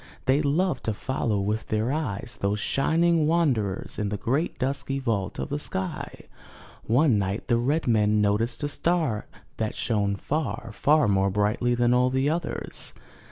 [0.25, 5.37] They loved to follow with their eyes those shining wanderers in the great dusky vault
[5.37, 6.23] of the sky.
[6.87, 9.27] One night the red men noticed a star
[9.57, 12.93] that shone far, far more brightly than all the others.